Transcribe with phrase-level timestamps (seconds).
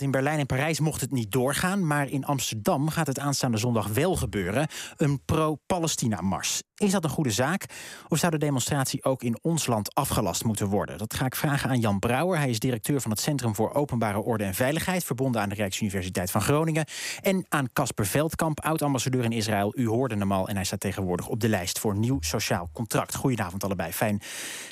[0.00, 3.86] In Berlijn en Parijs mocht het niet doorgaan, maar in Amsterdam gaat het aanstaande zondag
[3.86, 4.68] wel gebeuren.
[4.96, 6.62] Een pro-Palestina-mars.
[6.74, 7.64] Is dat een goede zaak?
[8.08, 10.98] Of zou de demonstratie ook in ons land afgelast moeten worden?
[10.98, 12.38] Dat ga ik vragen aan Jan Brouwer.
[12.38, 16.30] Hij is directeur van het Centrum voor Openbare Orde en Veiligheid, verbonden aan de Rijksuniversiteit
[16.30, 16.86] van Groningen.
[17.20, 19.72] En aan Casper Veldkamp, oud-ambassadeur in Israël.
[19.76, 23.14] U hoorde hem al en hij staat tegenwoordig op de lijst voor nieuw sociaal contract.
[23.14, 23.92] Goedenavond allebei.
[23.92, 24.20] Fijn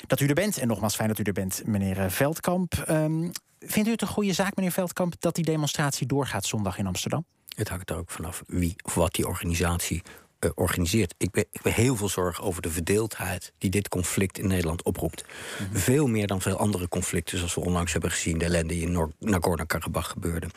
[0.07, 0.57] dat u er bent.
[0.57, 2.85] En nogmaals, fijn dat u er bent, meneer Veldkamp.
[2.89, 3.31] Um,
[3.65, 7.25] Vindt u het een goede zaak, meneer Veldkamp, dat die demonstratie doorgaat zondag in Amsterdam?
[7.55, 10.01] Het hangt er ook vanaf wie of wat die organisatie
[10.39, 11.15] uh, organiseert.
[11.17, 14.83] Ik ben, ik ben heel veel zorgen over de verdeeldheid die dit conflict in Nederland
[14.83, 15.25] oproept.
[15.59, 15.77] Mhm.
[15.79, 19.13] Veel meer dan veel andere conflicten, zoals we onlangs hebben gezien, de ellende die in
[19.19, 20.47] Nagorno-Karabakh gebeurde.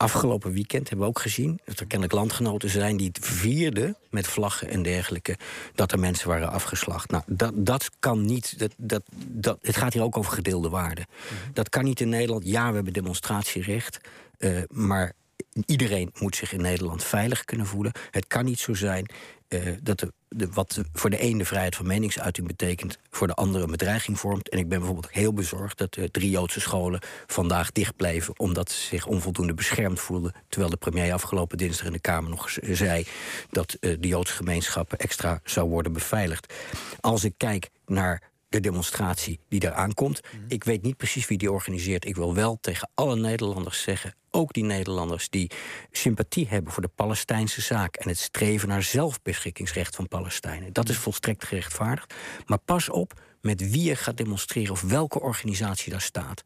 [0.00, 4.26] Afgelopen weekend hebben we ook gezien dat er kennelijk landgenoten zijn die het vierden met
[4.26, 5.36] vlaggen en dergelijke
[5.74, 7.10] dat er mensen waren afgeslacht.
[7.10, 8.58] Nou, dat, dat kan niet.
[8.58, 11.06] Dat, dat, dat, het gaat hier ook over gedeelde waarden.
[11.08, 11.52] Mhm.
[11.52, 12.46] Dat kan niet in Nederland.
[12.46, 14.00] Ja, we hebben demonstratierecht.
[14.38, 15.12] Uh, maar
[15.66, 17.92] iedereen moet zich in Nederland veilig kunnen voelen.
[18.10, 19.10] Het kan niet zo zijn
[19.48, 23.34] uh, dat de, de, wat voor de ene de vrijheid van meningsuiting betekent, voor de
[23.34, 24.48] andere een bedreiging vormt.
[24.48, 28.70] En ik ben bijvoorbeeld heel bezorgd dat uh, drie Joodse scholen vandaag dicht blijven omdat
[28.70, 30.34] ze zich onvoldoende beschermd voelden.
[30.48, 33.06] Terwijl de premier afgelopen dinsdag in de Kamer nog zei
[33.50, 36.54] dat uh, de Joodse gemeenschappen extra zou worden beveiligd.
[37.00, 40.20] Als ik kijk naar de demonstratie die eraan komt.
[40.22, 40.44] Mhm.
[40.48, 42.04] Ik weet niet precies wie die organiseert.
[42.04, 45.50] Ik wil wel tegen alle Nederlanders zeggen, ook die Nederlanders die
[45.90, 50.72] sympathie hebben voor de Palestijnse zaak en het streven naar zelfbeschikkingsrecht van Palestijnen.
[50.72, 51.02] Dat is mhm.
[51.02, 52.14] volstrekt gerechtvaardigd.
[52.46, 56.42] Maar pas op met wie je gaat demonstreren of welke organisatie daar staat.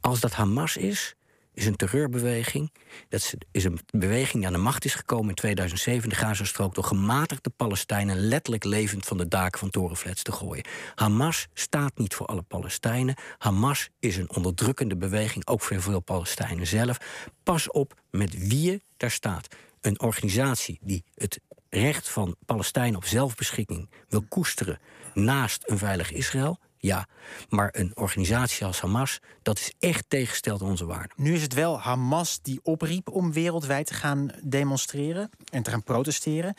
[0.00, 1.14] Als dat Hamas is,
[1.60, 2.72] is een terreurbeweging.
[3.08, 6.84] Dat is een beweging die aan de macht is gekomen in 2007 de Gazastrook door
[6.84, 10.64] gematigde Palestijnen letterlijk levend van de daken van torenflats te gooien.
[10.94, 13.14] Hamas staat niet voor alle Palestijnen.
[13.38, 16.96] Hamas is een onderdrukkende beweging, ook voor veel Palestijnen zelf.
[17.42, 19.48] Pas op met wie je daar staat.
[19.80, 24.78] Een organisatie die het recht van Palestijnen op zelfbeschikking wil koesteren
[25.14, 27.06] naast een veilig Israël ja.
[27.48, 31.12] Maar een organisatie als Hamas, dat is echt tegengesteld aan onze waarden.
[31.16, 35.82] Nu is het wel Hamas die opriep om wereldwijd te gaan demonstreren en te gaan
[35.82, 36.54] protesteren.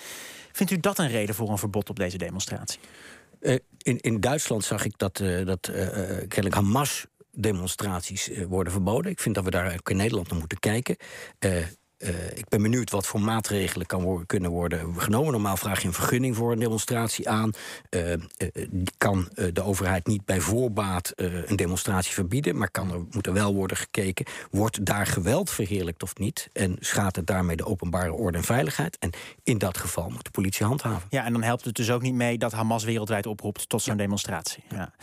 [0.52, 2.80] Vindt u dat een reden voor een verbod op deze demonstratie?
[3.40, 9.12] Uh, in, in Duitsland zag ik dat, uh, dat uh, kennelijk Hamas demonstraties worden verboden.
[9.12, 10.96] Ik vind dat we daar ook in Nederland naar moeten kijken.
[11.40, 11.66] Uh,
[12.34, 15.32] ik ben benieuwd wat voor maatregelen kan worden, kunnen worden genomen.
[15.32, 17.52] Normaal vraag je een vergunning voor een demonstratie aan.
[17.90, 18.18] Uh, uh,
[18.98, 23.54] kan de overheid niet bij voorbaat een demonstratie verbieden, maar kan er, moet er wel
[23.54, 24.26] worden gekeken.
[24.52, 26.50] Wordt daar geweld verheerlijkt of niet?
[26.54, 28.98] En schaadt het daarmee de openbare orde en veiligheid?
[29.00, 29.10] En
[29.44, 31.08] in dat geval moet de politie handhaven.
[31.10, 33.98] Ja, en dan helpt het dus ook niet mee dat Hamas wereldwijd oproept tot zo'n
[33.98, 34.64] demonstratie.
[34.70, 34.94] Ja.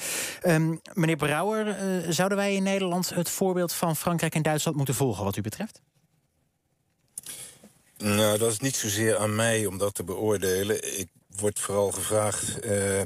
[0.47, 1.77] Um, meneer Brouwer,
[2.09, 5.81] zouden wij in Nederland het voorbeeld van Frankrijk en Duitsland moeten volgen, wat u betreft?
[7.99, 10.99] Nou, dat is niet zozeer aan mij om dat te beoordelen.
[10.99, 13.01] Ik word vooral gevraagd uh,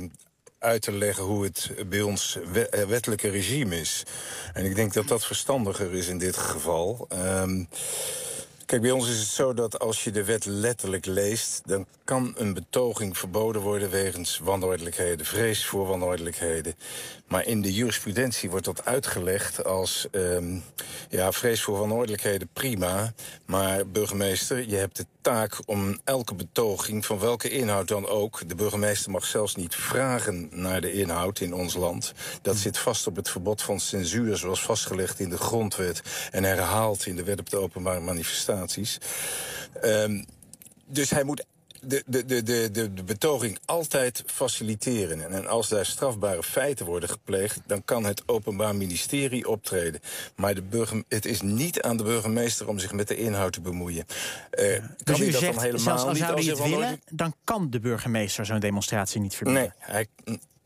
[0.59, 4.03] uit te leggen hoe het bij ons eh, wettelijke regime is.
[4.53, 7.09] En ik denk dat dat verstandiger is in dit geval.
[7.13, 7.43] Uh,
[8.73, 11.63] Kijk, bij ons is het zo dat als je de wet letterlijk leest...
[11.65, 15.27] dan kan een betoging verboden worden wegens wanordelijkheden...
[15.27, 16.75] vrees voor wanordelijkheden.
[17.27, 20.07] Maar in de jurisprudentie wordt dat uitgelegd als...
[20.11, 20.65] Um,
[21.09, 23.13] ja, vrees voor wanordelijkheden, prima.
[23.45, 27.07] Maar burgemeester, je hebt de taak om elke betoging...
[27.07, 28.49] van welke inhoud dan ook...
[28.49, 32.13] de burgemeester mag zelfs niet vragen naar de inhoud in ons land.
[32.43, 34.37] Dat zit vast op het verbod van censuur...
[34.37, 36.03] zoals vastgelegd in de grondwet...
[36.31, 38.62] en herhaald in de wet op de openbare manifestatie.
[39.85, 40.25] Um,
[40.87, 41.45] dus hij moet
[41.85, 45.33] de, de, de, de, de betoging altijd faciliteren.
[45.33, 47.61] En als daar strafbare feiten worden gepleegd...
[47.67, 50.01] dan kan het Openbaar Ministerie optreden.
[50.37, 53.61] Maar de burger, het is niet aan de burgemeester om zich met de inhoud te
[53.61, 54.07] bemoeien.
[54.59, 57.01] Uh, kan dus u dat zegt, dan helemaal zelfs al zou hij het willen...
[57.11, 59.63] dan kan de burgemeester zo'n demonstratie niet verbieden?
[59.63, 60.07] Nee, hij,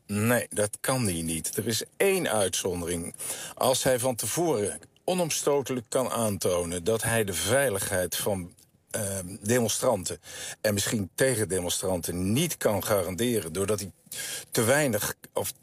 [0.05, 1.57] nee, dat kan hij niet.
[1.57, 3.15] Er is één uitzondering.
[3.55, 8.53] Als hij van tevoren onomstotelijk kan aantonen dat hij de veiligheid van
[8.95, 9.01] uh,
[9.41, 10.19] demonstranten
[10.61, 13.91] en misschien tegendemonstranten niet kan garanderen doordat hij
[14.51, 15.53] te weinig of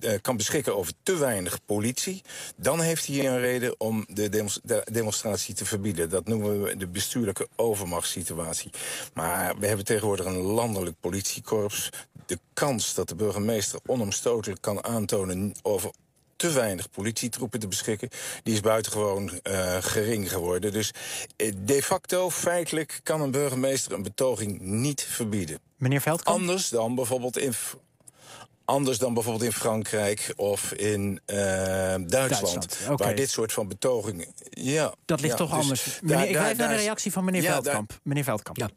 [0.00, 2.22] uh, kan beschikken over te weinig politie,
[2.56, 6.10] dan heeft hij een reden om de, de, demonstratie te verbieden.
[6.10, 8.70] Dat noemen we de bestuurlijke overmachtssituatie.
[9.14, 11.88] Maar we hebben tegenwoordig een landelijk politiekorps.
[12.26, 15.90] De kans dat de burgemeester onomstotelijk kan aantonen over
[16.42, 18.08] te weinig politietroepen te beschikken.
[18.42, 20.72] Die is buitengewoon uh, gering geworden.
[20.72, 20.90] Dus
[21.36, 25.58] eh, de facto, feitelijk, kan een burgemeester een betoging niet verbieden.
[25.76, 26.38] Meneer Veldkamp?
[26.38, 27.54] Anders dan bijvoorbeeld in
[28.64, 32.10] Anders dan bijvoorbeeld in Frankrijk of in uh, Duitsland.
[32.10, 34.26] Duitsland Waar dit soort van betogingen.
[34.50, 35.98] Ja, dat ligt toch dus anders.
[36.02, 38.00] Meneer, ik blijf naar de reactie van meneer Veldkamp.
[38.02, 38.56] Meneer Veldkamp.
[38.56, 38.70] Ja.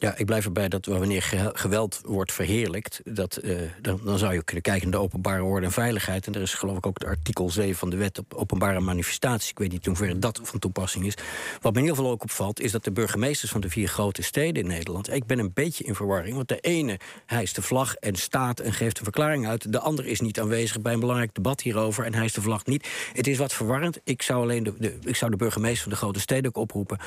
[0.00, 4.62] Ja, ik blijf erbij dat wanneer geweld wordt verheerlijkt, dat, uh, dan, zou je kunnen
[4.62, 6.26] kijken naar de openbare orde en veiligheid.
[6.26, 9.50] En er is geloof ik ook de artikel 7 van de wet op openbare manifestatie.
[9.50, 11.14] Ik weet niet hoe ver dat van toepassing is.
[11.60, 14.22] Wat me in ieder geval ook opvalt, is dat de burgemeesters van de vier grote
[14.22, 15.12] steden in Nederland.
[15.12, 16.34] Ik ben een beetje in verwarring.
[16.34, 19.72] Want de ene hijst de vlag en staat en geeft een verklaring uit.
[19.72, 22.88] De ander is niet aanwezig bij een belangrijk debat hierover en hijst de vlag niet.
[23.12, 24.00] Het is wat verwarrend.
[24.04, 26.98] Ik zou alleen de, ik zou de burgemeester van de grote steden ook oproepen.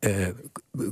[0.00, 0.28] Uh,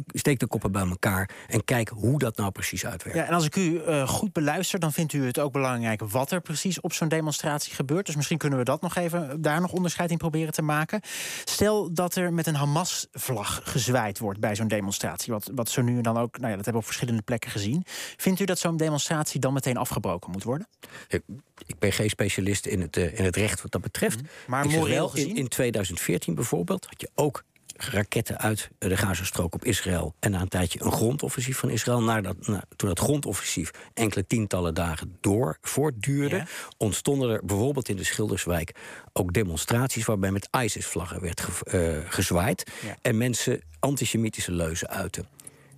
[0.06, 3.19] steek de koppen bij elkaar en kijk hoe dat nou precies uitwerkt.
[3.19, 6.31] Ja, en als ik u uh, goed beluister, dan vindt u het ook belangrijk wat
[6.31, 8.06] er precies op zo'n demonstratie gebeurt.
[8.06, 11.00] Dus misschien kunnen we dat nog even daar nog onderscheid in proberen te maken.
[11.45, 15.97] Stel dat er met een Hamas-vlag gezwaaid wordt bij zo'n demonstratie, wat, wat zo nu
[15.97, 17.85] en dan ook, nou ja, dat hebben we op verschillende plekken gezien.
[18.17, 20.67] Vindt u dat zo'n demonstratie dan meteen afgebroken moet worden?
[21.09, 21.23] Ik,
[21.67, 24.21] ik ben geen specialist in het, uh, in het recht wat dat betreft.
[24.47, 25.29] Maar moreel gezien?
[25.29, 27.44] In, in 2014 bijvoorbeeld had je ook
[27.79, 30.15] raketten uit de Gazastrook op Israël.
[30.19, 32.03] En na een tijdje een grondoffensief van Israël.
[32.03, 36.47] Nadat, na, toen dat grondoffensief enkele tientallen dagen door voortduurde,
[36.77, 38.75] ontstonden er bijvoorbeeld in de Schilderswijk
[39.13, 42.71] ook demonstraties waarbij met ISIS-vlaggen werd ge, uh, gezwaaid.
[43.03, 45.29] En mensen antisemitische leuzen uiten.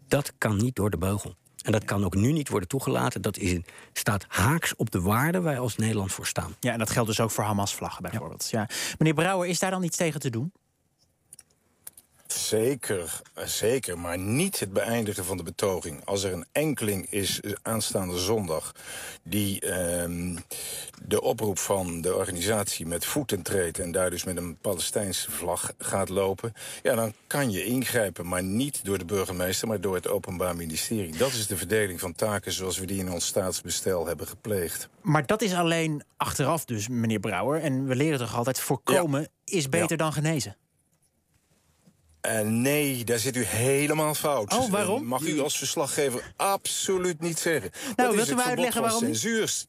[0.08, 1.34] Dat kan niet door de beugel.
[1.62, 3.22] En dat kan ook nu niet worden toegelaten.
[3.22, 3.58] Dat is,
[3.92, 6.54] staat haaks op de waarden waar wij als Nederland voor staan.
[6.60, 8.48] Ja, en dat geldt dus ook voor Hamas-vlaggen bijvoorbeeld.
[8.50, 8.68] Ja.
[8.98, 10.52] Meneer Brouwer, is daar dan iets tegen te doen?
[12.32, 16.04] Zeker, zeker, maar niet het beëindigen van de betoging.
[16.04, 18.74] Als er een enkeling is eh, aanstaande zondag
[19.22, 19.70] die uh,
[21.02, 25.72] de oproep van de organisatie met voeten treedt en daar dus met een Palestijnse vlag
[25.78, 30.08] gaat lopen, ja, dan kan je ingrijpen, maar niet door de burgemeester, maar door het
[30.08, 31.16] Openbaar Ministerie.
[31.16, 34.88] Dat is de verdeling van taken zoals we die in ons staatsbestel hebben gepleegd.
[35.00, 37.60] Maar dat is alleen achteraf dus, meneer Brouwer.
[37.60, 40.56] En we leren toch altijd, voorkomen is beter dan genezen.
[42.26, 44.52] Uh, nee, daar zit u helemaal fout.
[44.52, 45.04] Oh, waarom?
[45.04, 47.70] mag u als verslaggever absoluut niet zeggen.
[47.96, 49.00] Nou, wilt u mij uitleggen waarom?
[49.00, 49.64] Censuur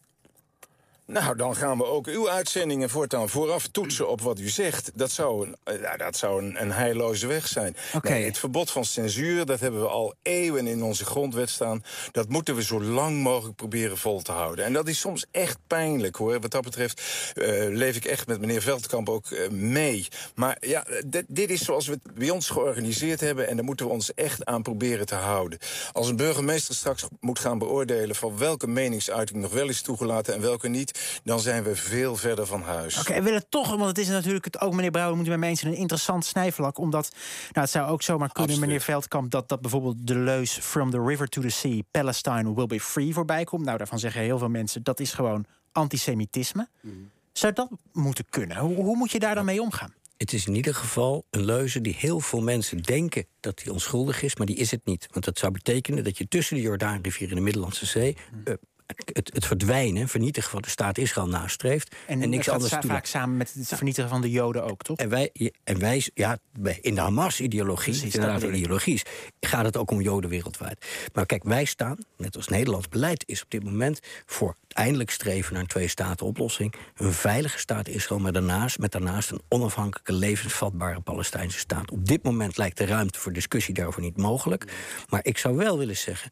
[1.12, 4.92] nou, dan gaan we ook uw uitzendingen voortaan vooraf toetsen op wat u zegt.
[4.94, 7.76] Dat zou een, uh, dat zou een, een heilloze weg zijn.
[7.96, 8.12] Okay.
[8.12, 11.84] Nee, het verbod van censuur, dat hebben we al eeuwen in onze grondwet staan.
[12.12, 14.66] Dat moeten we zo lang mogelijk proberen vol te houden.
[14.66, 16.40] En dat is soms echt pijnlijk, hoor.
[16.40, 17.02] Wat dat betreft
[17.36, 20.08] uh, leef ik echt met meneer Veldkamp ook uh, mee.
[20.36, 20.86] Maar ja,
[21.28, 23.48] dit is zoals we het bij ons georganiseerd hebben...
[23.48, 25.60] en daar moeten we ons echt aan proberen te houden.
[25.92, 28.16] Als een burgemeester straks moet gaan beoordelen...
[28.16, 32.46] van welke meningsuiting nog wel is toegelaten en welke niet dan zijn we veel verder
[32.46, 33.00] van huis.
[33.00, 35.30] Oké, okay, we willen toch, want het is natuurlijk het, ook, meneer Brouwer, moet u
[35.30, 36.78] met mensen een interessant snijvlak.
[36.78, 37.12] Omdat,
[37.42, 38.70] nou, het zou ook zomaar kunnen, Absoluut.
[38.70, 42.68] meneer Veldkamp, dat, dat bijvoorbeeld de leus From the River to the Sea, Palestine will
[42.68, 43.66] be free voorbij komt.
[43.66, 46.68] Nou, daarvan zeggen heel veel mensen dat is gewoon antisemitisme.
[46.82, 47.10] Mm.
[47.32, 48.58] Zou dat moeten kunnen?
[48.58, 49.94] Hoe, hoe moet je daar dan mee omgaan?
[50.18, 54.22] Het is in ieder geval een leuze die heel veel mensen denken dat die onschuldig
[54.22, 55.08] is, maar die is het niet.
[55.12, 58.54] Want dat zou betekenen dat je tussen de Jordaanrivier en de Middellandse Zee uh,
[58.96, 61.96] het, het, verdwijnen, vernietigen van de staat Israël nastreeft.
[62.08, 62.82] En, en niks anders doen.
[62.82, 64.98] vaak samen met het vernietigen van de Joden ook, toch?
[64.98, 66.38] En wij, en wij ja,
[66.82, 68.06] in de Hamas-ideologie,
[68.52, 69.02] ideologie,
[69.40, 70.86] gaat het ook om Joden wereldwijd.
[71.14, 75.54] Maar kijk, wij staan, net als Nederlands beleid is op dit moment, voor eindelijk streven
[75.54, 76.74] naar een twee-staten-oplossing.
[76.96, 81.92] Een veilige staat Israël, maar daarnaast, met daarnaast een onafhankelijke, levensvatbare Palestijnse staat.
[81.92, 84.72] Op dit moment lijkt de ruimte voor discussie daarover niet mogelijk.
[85.10, 86.32] Maar ik zou wel willen zeggen,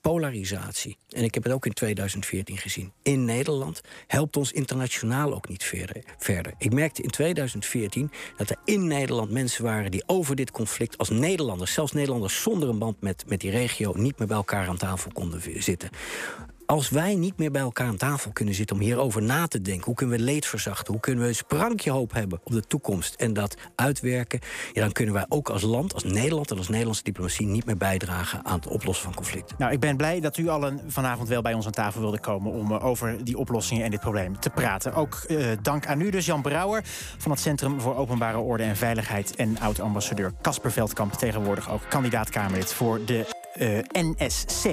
[0.00, 5.48] polarisatie, en ik heb het ook in 2014 gezien, in Nederland helpt ons internationaal ook
[5.48, 5.64] niet
[6.18, 6.54] verder.
[6.58, 11.08] Ik merkte in 2014 dat er in Nederland mensen waren die over dit conflict als
[11.08, 14.76] Nederlanders, zelfs Nederlanders zonder een band met, met die regio, niet meer bij elkaar aan
[14.76, 15.90] tafel konden zitten
[16.68, 19.84] als wij niet meer bij elkaar aan tafel kunnen zitten om hierover na te denken,
[19.84, 23.14] hoe kunnen we leed verzachten, hoe kunnen we een sprankje hoop hebben op de toekomst
[23.14, 24.40] en dat uitwerken,
[24.72, 27.76] ja, dan kunnen wij ook als land, als Nederland en als Nederlandse diplomatie niet meer
[27.76, 29.56] bijdragen aan het oplossen van conflicten.
[29.58, 32.52] Nou, ik ben blij dat u allen vanavond wel bij ons aan tafel wilde komen
[32.52, 34.94] om uh, over die oplossingen en dit probleem te praten.
[34.94, 36.82] Ook uh, dank aan u dus, Jan Brouwer
[37.18, 42.30] van het Centrum voor Openbare Orde en Veiligheid en oud-ambassadeur Casper Veldkamp, tegenwoordig ook kandidaat
[42.30, 43.26] Kamerlid voor de
[43.58, 44.68] uh, NSC.